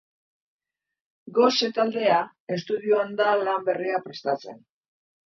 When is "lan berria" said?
3.43-4.01